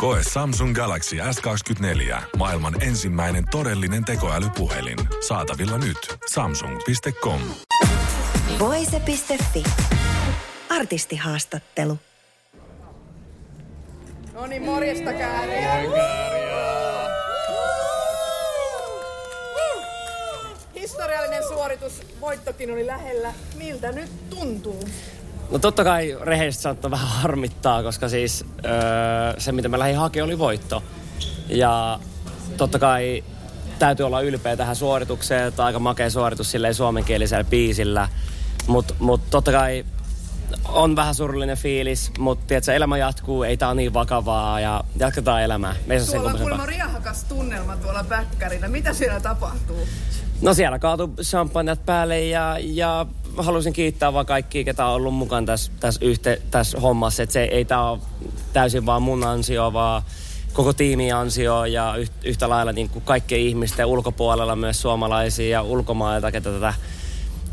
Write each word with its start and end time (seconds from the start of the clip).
Koe 0.00 0.20
Samsung 0.32 0.74
Galaxy 0.74 1.16
S24. 1.16 2.22
Maailman 2.36 2.82
ensimmäinen 2.82 3.44
todellinen 3.50 4.04
tekoälypuhelin. 4.04 4.98
Saatavilla 5.28 5.78
nyt. 5.78 6.18
Samsung.com. 6.32 7.40
Voise.fi. 8.58 9.64
Artistihaastattelu. 10.68 11.98
No 14.32 14.46
niin, 14.46 14.62
morjesta 14.62 15.12
kääriä. 15.12 15.74
Historiallinen 20.74 21.42
suoritus, 21.48 22.02
voittokin 22.20 22.70
oli 22.72 22.86
lähellä. 22.86 23.34
Miltä 23.56 23.92
nyt 23.92 24.30
tuntuu? 24.30 24.84
No 25.50 25.58
totta 25.58 25.84
kai 25.84 26.18
rehellisesti 26.20 26.62
saattaa 26.62 26.90
vähän 26.90 27.08
harmittaa, 27.08 27.82
koska 27.82 28.08
siis 28.08 28.44
öö, 28.64 29.40
se 29.40 29.52
mitä 29.52 29.68
mä 29.68 29.78
lähdin 29.78 29.96
hakemaan 29.96 30.28
oli 30.28 30.38
voitto. 30.38 30.82
Ja 31.48 31.98
totta 32.56 32.78
kai 32.78 33.24
täytyy 33.78 34.06
olla 34.06 34.20
ylpeä 34.20 34.56
tähän 34.56 34.76
suoritukseen, 34.76 35.48
että 35.48 35.64
aika 35.64 35.78
makea 35.78 36.10
suoritus 36.10 36.50
silleen 36.50 36.74
suomenkielisellä 36.74 37.44
biisillä. 37.44 38.08
Mutta 38.66 38.94
mut 38.98 39.20
totta 39.30 39.52
kai 39.52 39.84
on 40.68 40.96
vähän 40.96 41.14
surullinen 41.14 41.56
fiilis, 41.56 42.12
mutta 42.18 42.46
tiedätkö, 42.46 42.74
elämä 42.74 42.98
jatkuu, 42.98 43.42
ei 43.42 43.56
tää 43.56 43.68
ole 43.68 43.74
niin 43.74 43.94
vakavaa 43.94 44.60
ja 44.60 44.84
jatketaan 44.96 45.42
elämää. 45.42 45.74
Me 45.86 46.00
tuolla 46.00 46.30
on 46.30 46.38
kuulemma 46.38 46.66
riahakas 46.66 47.24
tunnelma 47.24 47.76
tuolla 47.76 48.04
päkkärillä. 48.04 48.68
Mitä 48.68 48.92
siellä 48.92 49.20
tapahtuu? 49.20 49.88
No 50.42 50.54
siellä 50.54 50.78
kaatu 50.78 51.14
champagnat 51.22 51.86
päälle 51.86 52.20
ja, 52.20 52.56
ja 52.60 53.06
haluaisin 53.36 53.72
kiittää 53.72 54.12
vaan 54.12 54.26
kaikkia, 54.26 54.64
ketä 54.64 54.86
on 54.86 54.94
ollut 54.94 55.14
mukaan 55.14 55.46
tässä, 55.46 55.72
tässä, 55.80 56.04
yhte, 56.04 56.42
tässä 56.50 56.80
hommassa. 56.80 57.22
Että 57.22 57.32
se 57.32 57.42
ei 57.42 57.64
tämä 57.64 57.90
ole 57.90 57.98
täysin 58.52 58.86
vaan 58.86 59.02
mun 59.02 59.24
ansio, 59.24 59.72
vaan 59.72 60.02
koko 60.52 60.72
tiimi 60.72 61.12
ansio 61.12 61.64
ja 61.64 61.94
yhtä 62.24 62.48
lailla 62.48 62.72
niin 62.72 62.88
kuin 62.88 63.04
kaikkien 63.04 63.40
ihmisten 63.40 63.86
ulkopuolella 63.86 64.56
myös 64.56 64.82
suomalaisia 64.82 65.48
ja 65.48 65.62
ulkomailta, 65.62 66.32
ketä 66.32 66.52
tätä 66.52 66.74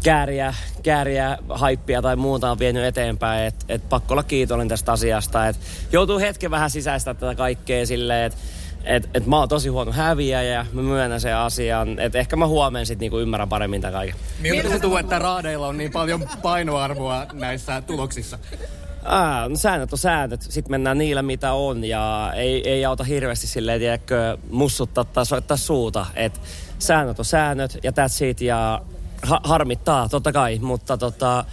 kääriä, 0.03 0.53
kääriä, 0.84 1.38
haippia 1.50 2.02
tai 2.02 2.16
muuta 2.16 2.52
on 2.52 2.59
vienyt 2.59 2.84
eteenpäin. 2.84 3.47
Et, 3.47 3.66
et 3.69 3.89
pakko 3.89 4.14
olla 4.14 4.23
kiitollinen 4.23 4.69
tästä 4.69 4.91
asiasta. 4.91 5.47
Et 5.47 5.59
joutuu 5.91 6.19
hetken 6.19 6.52
vähän 6.52 6.69
sisäistä 6.69 7.14
tätä 7.14 7.36
kaikkea 7.36 7.86
silleen, 7.86 8.25
että 8.25 8.39
et, 8.88 9.09
et 9.13 9.25
mä 9.25 9.39
oon 9.39 9.49
tosi 9.49 9.69
huono 9.69 9.91
häviäjä 9.91 10.53
ja 10.53 10.66
mä 10.73 10.81
myönnän 10.81 11.21
sen 11.21 11.35
asian. 11.35 11.99
Että 11.99 12.19
ehkä 12.19 12.35
mä 12.35 12.47
huomenna 12.47 12.85
sit 12.85 12.99
niinku 12.99 13.19
ymmärrän 13.19 13.49
paremmin 13.49 13.81
tämän 13.81 13.94
kaiken. 13.94 14.16
Miltä 14.39 14.69
tuntuu, 14.69 14.97
että 14.97 15.19
raadeilla 15.19 15.67
on 15.67 15.77
niin 15.77 15.91
paljon 15.91 16.29
painoarvoa 16.41 17.25
näissä 17.33 17.81
tuloksissa? 17.81 18.39
Ah, 19.03 19.49
no 19.49 19.55
säännöt 19.55 19.94
on 19.94 19.99
säännöt. 19.99 20.41
Sitten 20.41 20.71
mennään 20.71 20.97
niillä, 20.97 21.21
mitä 21.21 21.53
on. 21.53 21.83
Ja 21.83 22.33
ei, 22.35 22.69
ei 22.69 22.85
auta 22.85 23.03
hirveästi 23.03 23.47
silleen, 23.47 23.79
tiedätkö, 23.79 24.38
mussuttaa 24.49 25.03
tai 25.03 25.25
soittaa 25.25 25.57
suuta. 25.57 26.05
Et 26.16 26.41
säännöt 26.79 27.19
on 27.19 27.25
säännöt 27.25 27.77
ja 27.83 27.91
that's 27.91 28.25
it. 28.25 28.41
Ja 28.41 28.81
ha- 29.22 29.41
harmittaa, 29.44 30.09
totta 30.09 30.31
kai. 30.31 30.59
Mutta 30.61 30.97
tota, 30.97 31.45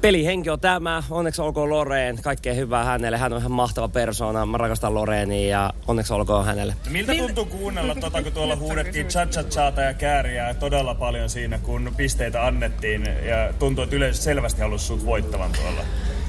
pelihenki 0.00 0.50
on 0.50 0.60
tämä. 0.60 1.02
Onneksi 1.10 1.42
olkoon 1.42 1.70
Loreen. 1.70 2.22
Kaikkea 2.22 2.54
hyvää 2.54 2.84
hänelle. 2.84 3.18
Hän 3.18 3.32
on 3.32 3.38
ihan 3.38 3.52
mahtava 3.52 3.88
persoona. 3.88 4.46
Mä 4.46 4.56
rakastan 4.56 4.94
Loreenia 4.94 5.48
ja 5.48 5.72
onneksi 5.88 6.12
olkoon 6.12 6.44
hänelle. 6.44 6.76
Miltä 6.90 7.14
tuntuu 7.14 7.44
kuunnella 7.44 7.94
tota, 7.94 8.22
kun 8.22 8.32
tuolla 8.32 8.56
huudettiin 8.56 9.06
cha 9.06 9.26
cha 9.26 9.72
ja 9.82 9.94
kääriä 9.94 10.54
todella 10.54 10.94
paljon 10.94 11.30
siinä, 11.30 11.58
kun 11.58 11.92
pisteitä 11.96 12.46
annettiin. 12.46 13.02
Ja 13.04 13.52
tuntuu, 13.58 13.84
että 13.84 13.96
yleisö 13.96 14.22
selvästi 14.22 14.60
halusi 14.60 14.86
sut 14.86 15.06
voittavan 15.06 15.52
tuolla. 15.52 15.80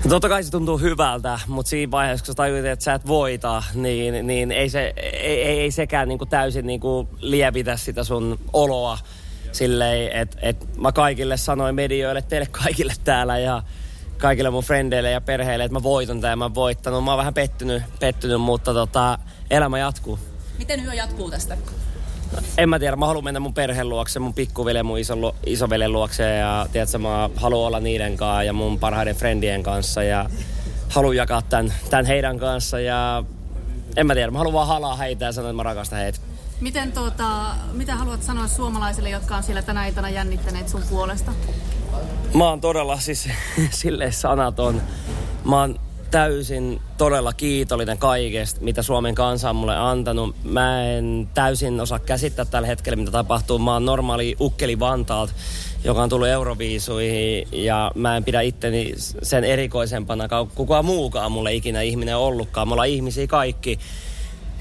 No 0.04 0.10
totta 0.10 0.30
kai 0.30 0.44
se 0.44 0.52
tuntuu 0.52 0.78
hyvältä, 0.78 1.40
mutta 1.48 1.70
siinä 1.70 1.92
vaiheessa, 1.92 2.26
kun 2.26 2.34
sä 2.34 2.36
tajuit, 2.36 2.66
että 2.66 2.86
sä 2.86 2.94
et 2.94 3.08
voita, 3.08 3.64
niin, 3.74 4.28
niin 4.28 4.52
ei, 4.52 4.70
se, 4.70 4.94
ei, 4.98 5.44
ei, 5.44 5.60
ei 5.60 5.72
sekään 5.72 6.08
niinku 6.08 6.26
täysin 6.26 6.68
niinku 6.68 7.10
lievitä 7.20 7.78
sitä 7.78 8.04
sun 8.04 8.40
oloa 8.54 8.98
silleen, 9.52 10.12
että 10.12 10.38
et 10.42 10.78
mä 10.78 10.92
kaikille 10.92 11.38
sanoin 11.38 11.76
medioille, 11.76 12.22
teille 12.22 12.48
kaikille 12.52 12.94
täällä 13.04 13.40
ja 13.40 13.64
kaikille 14.18 14.50
mun 14.50 14.64
frendeille 14.64 15.12
ja 15.12 15.22
perheille, 15.22 15.64
että 15.64 15.74
mä 15.74 15.84
voitan 15.84 16.22
tämän 16.22 16.40
mä 16.40 16.56
voittanut. 16.56 17.04
Mä 17.04 17.12
oon 17.12 17.18
vähän 17.18 17.34
pettynyt, 17.34 17.84
pettynyt 18.00 18.42
mutta 18.42 18.74
tota, 18.74 19.20
elämä 19.50 19.80
jatkuu. 19.80 20.20
Miten 20.58 20.86
yö 20.86 20.94
jatkuu 20.94 21.32
tästä? 21.32 21.58
En 22.58 22.70
mä 22.70 22.80
tiedä, 22.80 22.96
mä 22.96 23.06
haluan 23.06 23.24
mennä 23.24 23.40
mun 23.40 23.54
perheen 23.54 23.90
luokse, 23.90 24.20
mun 24.20 24.34
pikkuveli 24.34 24.84
mun 24.84 25.00
iso, 25.00 25.36
isovelen 25.46 25.92
luokse 25.92 26.36
ja 26.36 26.68
tiedätkö, 26.72 26.98
mä 26.98 27.30
haluan 27.36 27.68
olla 27.68 27.80
niiden 27.80 28.18
kanssa 28.18 28.44
ja 28.44 28.54
mun 28.54 28.80
parhaiden 28.80 29.16
friendien 29.16 29.64
kanssa 29.64 30.04
ja 30.04 30.30
haluan 30.90 31.16
jakaa 31.16 31.42
tämän, 31.42 31.74
tämän 31.90 32.06
heidän 32.06 32.40
kanssa 32.40 32.80
ja 32.80 33.24
en 33.98 34.08
mä 34.08 34.14
tiedä, 34.14 34.32
mä 34.32 34.38
haluan 34.38 34.54
vaan 34.54 34.68
halaa 34.68 34.96
heitä 34.96 35.26
ja 35.26 35.32
sanoa, 35.32 35.50
että 35.50 35.56
mä 35.56 35.64
rakastan 35.64 36.00
heitä. 36.00 36.20
Miten 36.62 36.92
tuota, 36.92 37.56
mitä 37.74 37.96
haluat 37.96 38.24
sanoa 38.24 38.48
suomalaisille, 38.48 39.10
jotka 39.10 39.38
on 39.38 39.44
siellä 39.44 39.62
tänä 39.62 39.88
iltana 39.88 40.10
jännittäneet 40.10 40.70
sun 40.70 40.84
puolesta? 40.90 41.32
Mä 42.34 42.50
oon 42.50 42.62
todella 42.62 43.00
siis 43.00 43.30
silleen 43.70 44.14
sanaton. 44.14 44.82
Mä 45.46 45.60
oon 45.60 45.80
täysin 46.12 46.82
todella 46.98 47.34
kiitollinen 47.34 47.98
kaikesta, 47.98 48.62
mitä 48.62 48.82
Suomen 48.82 49.16
kansa 49.16 49.50
on 49.50 49.56
mulle 49.56 49.78
antanut. 49.78 50.36
Mä 50.44 50.84
en 50.84 51.30
täysin 51.34 51.80
osaa 51.82 52.00
käsittää 52.00 52.46
tällä 52.46 52.68
hetkellä, 52.68 52.96
mitä 52.96 53.12
tapahtuu. 53.12 53.60
Mä 53.60 53.74
oon 53.74 53.86
normaali 53.86 54.36
ukkeli 54.42 54.80
Vantaalt, 54.80 55.34
joka 55.84 56.04
on 56.04 56.10
tullut 56.10 56.28
Euroviisuihin 56.28 57.48
ja 57.52 57.92
mä 57.96 58.18
en 58.18 58.24
pidä 58.24 58.42
itteni 58.42 58.94
sen 59.24 59.44
erikoisempana 59.44 60.28
kuin 60.28 60.50
kukaan 60.56 60.86
muukaan 60.86 61.32
mulle 61.32 61.54
ikinä 61.54 61.82
ihminen 61.82 62.18
ollutkaan. 62.18 62.68
Me 62.68 62.74
ollaan 62.74 62.88
ihmisiä 62.88 63.28
kaikki. 63.28 63.80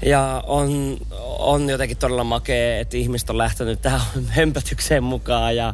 Ja 0.05 0.43
on, 0.47 0.97
on 1.39 1.69
jotenkin 1.69 1.97
todella 1.97 2.23
makea, 2.23 2.79
että 2.79 2.97
ihmiset 2.97 3.29
on 3.29 3.37
lähtenyt 3.37 3.81
tähän 3.81 4.01
hömpötykseen 4.37 5.03
mukaan 5.03 5.55
ja 5.55 5.73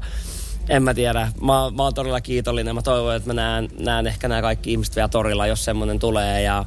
en 0.70 0.84
mä 0.84 0.94
tiedä. 0.94 1.32
Mä, 1.42 1.72
mä 1.76 1.84
oon 1.84 1.94
todella 1.94 2.22
kiitollinen. 2.22 2.76
Mä 2.76 2.82
toivon, 2.82 3.16
että 3.16 3.30
mä 3.30 3.34
näen, 3.34 3.70
näen 3.80 4.08
ehkä 4.08 4.28
nämä 4.28 4.42
kaikki 4.42 4.72
ihmiset 4.72 4.96
vielä 4.96 5.08
torilla, 5.08 5.48
jos 5.48 5.66
semmoinen 5.66 6.00
tulee 6.00 6.42
ja, 6.42 6.66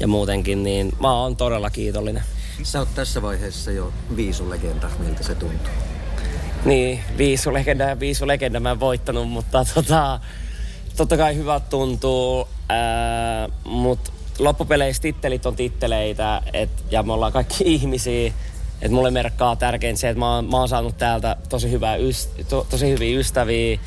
ja 0.00 0.08
muutenkin, 0.08 0.62
niin 0.62 0.92
mä 1.00 1.12
oon 1.12 1.36
todella 1.36 1.70
kiitollinen. 1.70 2.22
Sä 2.62 2.78
oot 2.78 2.94
tässä 2.94 3.22
vaiheessa 3.22 3.70
jo 3.70 3.92
viisulegenda, 4.16 4.90
miltä 4.98 5.22
se 5.22 5.34
tuntuu? 5.34 5.95
Niin, 6.66 7.00
viisulegenda 7.18 7.84
ja 7.84 8.00
viisulegenda 8.00 8.60
mä 8.60 8.70
en 8.70 8.80
voittanut, 8.80 9.28
mutta 9.28 9.66
tota, 9.74 10.20
totta 10.96 11.16
kai 11.16 11.36
hyvä 11.36 11.60
tuntuu, 11.60 12.48
mutta 13.64 14.12
loppupeleissä 14.38 15.02
tittelit 15.02 15.46
on 15.46 15.56
titteleitä 15.56 16.42
et, 16.52 16.70
ja 16.90 17.02
me 17.02 17.12
ollaan 17.12 17.32
kaikki 17.32 17.64
ihmisiä. 17.74 18.32
Et 18.82 18.90
mulle 18.92 19.10
merkkaa 19.10 19.56
tärkein 19.56 19.96
se, 19.96 20.08
että 20.08 20.18
mä 20.18 20.42
mä 20.42 20.56
oon 20.56 20.68
saanut 20.68 20.98
täältä 20.98 21.36
tosi, 21.48 21.70
hyvää 21.70 21.96
to, 22.48 22.66
tosi 22.70 22.90
hyviä 22.90 23.18
ystäviä 23.18 23.78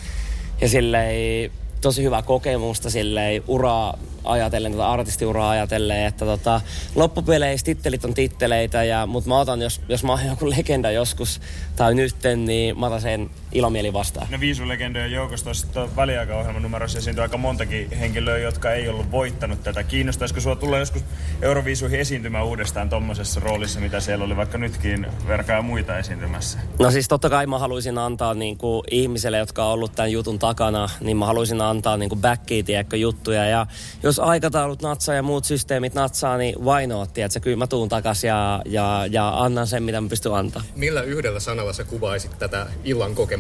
ja 0.62 0.70
silleen, 0.70 1.52
tosi 1.82 2.04
hyvää 2.04 2.22
kokemusta 2.22 2.90
silleen, 2.90 3.44
uraa 3.48 3.98
ajatellen, 4.24 4.72
tätä 4.72 4.90
artistiuraa 4.90 5.50
ajatellen, 5.50 6.06
että 6.06 6.26
tota, 6.26 6.62
loppupeleissä 6.96 7.66
tittelit 7.66 8.06
on 8.06 8.14
titteleitä, 8.14 8.84
ja, 8.84 9.06
mutta 9.06 9.30
mä 9.30 9.40
otan, 9.40 9.62
jos, 9.62 9.82
jos 9.90 10.04
mä 10.04 10.12
oon 10.12 10.26
joku 10.26 10.50
legenda 10.58 10.92
joskus 10.92 11.42
tai 11.76 11.96
nytten, 11.96 12.46
niin 12.46 12.80
mä 12.80 12.86
otan 12.86 13.02
sen 13.02 13.30
ilomieli 13.52 13.94
vastaan. 13.94 14.28
No 14.32 14.40
viisulegendojen 14.40 15.12
joukossa 15.12 15.44
tuossa 15.44 15.96
väliaikaohjelman 15.96 16.62
numerossa 16.62 16.98
esiintyy 16.98 17.22
aika 17.22 17.38
montakin 17.38 17.92
henkilöä, 17.92 18.38
jotka 18.38 18.72
ei 18.72 18.90
ollut 18.90 19.12
voittanut 19.12 19.64
tätä. 19.64 19.84
Kiinnostaisiko 19.84 20.42
sua 20.42 20.56
tulla 20.56 20.78
joskus 20.78 21.04
Euroviisuihin 21.42 22.00
esiintymään 22.00 22.46
uudestaan 22.46 22.90
tuommoisessa 22.90 23.40
roolissa, 23.40 23.80
mitä 23.80 24.00
siellä 24.00 24.26
oli 24.26 24.38
vaikka 24.38 24.58
nytkin 24.58 25.08
verkaa 25.28 25.62
muita 25.62 25.98
esiintymässä? 25.98 26.60
No 26.80 26.92
siis 26.92 27.08
totta 27.08 27.30
kai 27.30 27.46
mä 27.46 27.60
haluaisin 27.60 27.98
antaa 27.98 28.34
niin 28.34 28.58
kuin 28.58 28.84
ihmiselle, 28.92 29.38
jotka 29.38 29.66
on 29.66 29.72
ollut 29.72 29.96
tämän 29.96 30.12
jutun 30.12 30.40
takana, 30.40 30.90
niin 31.00 31.18
mä 31.18 31.26
haluaisin 31.26 31.62
antaa 31.62 31.98
niin 31.98 32.10
kuin 32.10 32.22
backia, 32.22 32.64
tiedätkö, 32.64 32.98
juttuja. 32.98 33.46
Ja 33.46 33.66
jos 34.04 34.20
aikataulut 34.20 34.82
natsaa 34.82 35.16
ja 35.16 35.24
muut 35.24 35.46
systeemit 35.46 35.94
natsaa, 35.94 36.38
niin 36.38 36.56
why 36.66 36.88
not, 36.88 37.14
tiedätkö? 37.14 37.40
Kyllä 37.40 37.58
mä 37.58 37.68
tuun 37.68 37.90
takas 37.90 38.24
ja, 38.24 38.62
ja, 38.66 39.08
ja 39.12 39.44
annan 39.44 39.68
sen, 39.68 39.84
mitä 39.84 40.02
mä 40.02 40.10
pystyn 40.10 40.34
antaa. 40.34 40.62
Millä 40.76 41.02
yhdellä 41.02 41.40
sanalla 41.40 41.74
sä 41.74 41.84
kuvaisit 41.84 42.40
tätä 42.40 42.68
illan 42.84 43.16
kokemusta? 43.16 43.39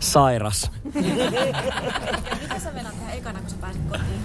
Sairas. 0.00 0.70
Mitä 0.84 2.58
sä 2.58 2.74
venät 2.74 2.98
tähän 2.98 3.14
ekana, 3.14 3.40
kun 3.40 3.50
sä 3.50 3.56
pääsit 3.60 3.82
kotiin? 3.90 4.20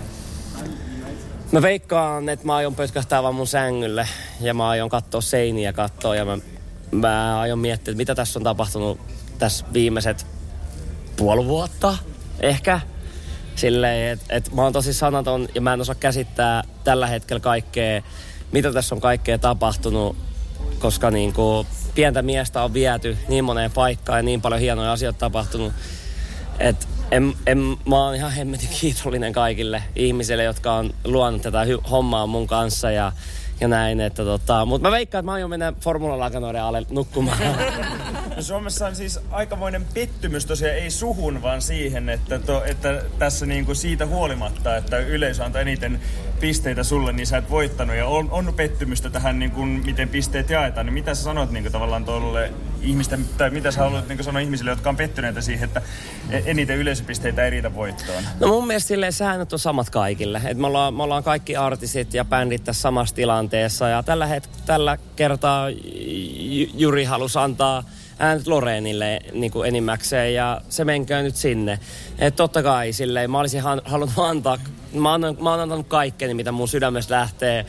Mä 1.51 1.61
veikkaan, 1.61 2.29
että 2.29 2.45
mä 2.45 2.55
aion 2.55 2.75
pötkähtää 2.75 3.23
vaan 3.23 3.35
mun 3.35 3.47
sängylle 3.47 4.07
ja 4.41 4.53
mä 4.53 4.69
aion 4.69 4.89
katsoa 4.89 5.21
seiniä 5.21 5.73
katsoa 5.73 6.15
ja 6.15 6.25
mä, 6.25 6.37
mä 6.91 7.39
aion 7.39 7.59
miettiä, 7.59 7.91
että 7.91 7.97
mitä 7.97 8.15
tässä 8.15 8.39
on 8.39 8.43
tapahtunut 8.43 8.99
tässä 9.39 9.65
viimeiset 9.73 10.27
puoli 11.17 11.45
vuotta 11.45 11.97
ehkä. 12.39 12.81
Silleen, 13.55 14.13
että 14.13 14.25
et 14.35 14.53
mä 14.53 14.61
oon 14.61 14.73
tosi 14.73 14.93
sanaton 14.93 15.47
ja 15.55 15.61
mä 15.61 15.73
en 15.73 15.81
osaa 15.81 15.95
käsittää 15.95 16.63
tällä 16.83 17.07
hetkellä 17.07 17.39
kaikkea, 17.39 18.01
mitä 18.51 18.73
tässä 18.73 18.95
on 18.95 19.01
kaikkea 19.01 19.37
tapahtunut, 19.37 20.15
koska 20.79 21.11
niin 21.11 21.33
kuin 21.33 21.67
pientä 21.95 22.21
miestä 22.21 22.63
on 22.63 22.73
viety 22.73 23.17
niin 23.27 23.43
moneen 23.43 23.71
paikkaan 23.71 24.19
ja 24.19 24.23
niin 24.23 24.41
paljon 24.41 24.61
hienoja 24.61 24.91
asioita 24.91 25.19
tapahtunut. 25.19 25.73
Että 26.59 26.87
en, 27.11 27.33
en, 27.45 27.57
mä 27.89 28.03
oon 28.03 28.15
ihan 28.15 28.31
hemmetin 28.31 28.69
kiitollinen 28.81 29.33
kaikille 29.33 29.83
ihmisille, 29.95 30.43
jotka 30.43 30.73
on 30.73 30.93
luonut 31.03 31.41
tätä 31.41 31.63
hy- 31.63 31.89
hommaa 31.89 32.27
mun 32.27 32.47
kanssa 32.47 32.91
ja, 32.91 33.11
ja 33.59 33.67
näin. 33.67 33.99
Että 33.99 34.23
tota, 34.23 34.65
mutta 34.65 34.87
mä 34.87 34.91
veikkaan, 34.91 35.19
että 35.19 35.25
mä 35.31 35.33
aion 35.33 35.49
mennä 35.49 35.73
Formula 35.81 36.25
alle 36.63 36.85
nukkumaan. 36.89 37.37
Suomessa 38.39 38.87
on 38.87 38.95
siis 38.95 39.19
aikamoinen 39.31 39.85
pettymys 39.93 40.45
tosiaan 40.45 40.75
ei 40.75 40.91
suhun, 40.91 41.41
vaan 41.41 41.61
siihen, 41.61 42.09
että, 42.09 42.39
to, 42.39 42.63
että 42.65 43.01
tässä 43.19 43.45
niinku 43.45 43.75
siitä 43.75 44.05
huolimatta, 44.05 44.77
että 44.77 44.97
yleisö 44.97 45.43
antaa 45.43 45.61
eniten 45.61 45.99
pisteitä 46.39 46.83
sulle, 46.83 47.13
niin 47.13 47.27
sä 47.27 47.37
et 47.37 47.49
voittanut. 47.49 47.95
Ja 47.95 48.07
on, 48.07 48.31
on 48.31 48.53
pettymystä 48.55 49.09
tähän, 49.09 49.39
niin 49.39 49.51
kuin, 49.51 49.69
miten 49.69 50.09
pisteet 50.09 50.49
jaetaan. 50.49 50.85
Niin 50.85 50.93
mitä 50.93 51.15
sä 51.15 51.23
sanot 51.23 51.51
niin 51.51 51.63
kuin, 51.63 51.71
tavallaan 51.71 52.05
tuolle 52.05 52.53
ihmisten, 52.81 53.25
tai 53.37 53.49
mitä 53.49 53.71
sä 53.71 53.79
haluat 53.79 54.07
niin 54.07 54.17
kuin, 54.17 54.25
sanoa 54.25 54.39
ihmisille, 54.39 54.71
jotka 54.71 54.89
on 54.89 54.97
pettyneitä 54.97 55.41
siihen, 55.41 55.63
että 55.63 55.81
eniten 56.45 56.77
yleisöpisteitä 56.77 57.45
ei 57.45 57.49
riitä 57.49 57.75
voittoon? 57.75 58.23
No 58.39 58.47
mun 58.47 58.67
mielestä 58.67 58.87
silleen 58.87 59.13
säännöt 59.13 59.53
on 59.53 59.59
samat 59.59 59.89
kaikille. 59.89 60.41
Et 60.45 60.57
me, 60.57 60.67
ollaan, 60.67 60.93
me 60.93 61.03
ollaan 61.03 61.23
kaikki 61.23 61.55
artistit 61.55 62.13
ja 62.13 62.25
bändit 62.25 62.63
tässä 62.63 62.81
samassa 62.81 63.15
tilanteessa. 63.15 63.89
Ja 63.89 64.03
tällä, 64.03 64.25
het, 64.25 64.49
tällä 64.65 64.97
kertaa 65.15 65.67
Juri 66.73 67.03
halusi 67.03 67.39
antaa 67.39 67.83
äänet 68.19 68.47
Loreenille 68.47 69.19
niin 69.33 69.51
kuin 69.51 69.67
enimmäkseen 69.67 70.33
ja 70.33 70.61
se 70.69 70.85
menköön 70.85 71.25
nyt 71.25 71.35
sinne. 71.35 71.79
Et 72.19 72.35
totta 72.35 72.63
kai 72.63 72.93
silleen, 72.93 73.31
mä 73.31 73.39
olisin 73.39 73.61
halunnut 73.61 74.19
antaa, 74.29 74.57
mä 74.93 75.11
oon, 75.11 75.21
mä 75.41 75.51
oon 75.51 75.59
antanut 75.59 75.87
kaikkeni 75.87 76.33
mitä 76.33 76.51
mun 76.51 76.67
sydämestä 76.67 77.15
lähtee. 77.15 77.65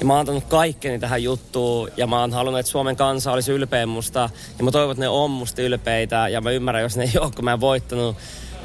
Ja 0.00 0.06
mä 0.06 0.12
oon 0.12 0.20
antanut 0.20 0.44
kaikkeni 0.44 0.98
tähän 0.98 1.22
juttuun 1.22 1.90
ja 1.96 2.06
mä 2.06 2.20
oon 2.20 2.32
halunnut, 2.32 2.60
että 2.60 2.72
Suomen 2.72 2.96
kansa 2.96 3.32
olisi 3.32 3.52
ylpeä 3.52 3.86
musta. 3.86 4.30
Ja 4.58 4.64
mä 4.64 4.70
toivon, 4.70 4.90
että 4.90 5.04
ne 5.04 5.08
on 5.08 5.30
musta 5.30 5.62
ylpeitä 5.62 6.28
ja 6.28 6.40
mä 6.40 6.50
ymmärrän, 6.50 6.82
jos 6.82 6.96
ne 6.96 7.04
ei 7.04 7.18
ole, 7.20 7.30
kun 7.34 7.44
mä 7.44 7.52
en 7.52 7.60
voittanut. 7.60 8.16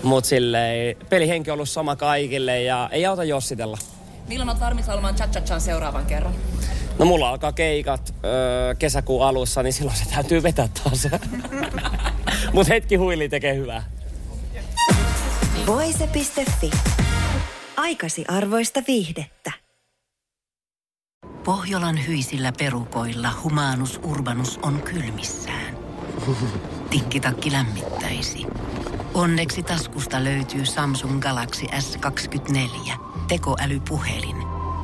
Mutta 0.03 0.27
silleen, 0.27 0.97
pelihenki 1.09 1.51
on 1.51 1.53
ollut 1.53 1.69
sama 1.69 1.95
kaikille 1.95 2.62
ja 2.62 2.89
ei 2.91 3.06
auta 3.06 3.23
jossitella. 3.23 3.77
Milloin 4.27 4.50
on 4.50 4.59
valmis 4.59 4.89
olemaan 4.89 5.15
cha 5.45 5.59
seuraavan 5.59 6.06
kerran? 6.06 6.35
No 7.00 7.06
mulla 7.06 7.30
alkaa 7.30 7.51
keikat 7.51 8.15
öö, 8.25 8.75
kesäkuun 8.75 9.25
alussa, 9.25 9.63
niin 9.63 9.74
silloin 9.74 9.97
se 9.97 10.06
täytyy 10.06 10.44
vetää 10.44 10.69
taas. 10.83 11.07
Mut 12.53 12.69
hetki 12.69 12.95
huili 12.95 13.30
tekee 13.30 13.56
hyvää. 13.56 13.83
Voise.fi. 15.68 16.71
Aikasi 17.77 18.25
arvoista 18.27 18.81
viihdettä. 18.88 19.51
Pohjolan 21.44 22.07
hyisillä 22.07 22.51
perukoilla 22.57 23.30
humanus 23.44 24.00
urbanus 24.03 24.59
on 24.62 24.81
kylmissään. 24.81 25.77
Tikkitakki 26.89 27.51
lämmittäisi. 27.51 28.45
Onneksi 29.13 29.63
taskusta 29.63 30.24
löytyy 30.24 30.65
Samsung 30.65 31.19
Galaxy 31.21 31.65
S24 31.65 32.91
tekoälypuhelin– 33.27 34.36